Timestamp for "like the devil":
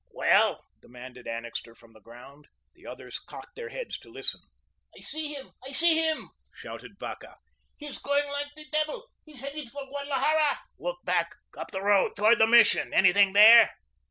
8.31-9.03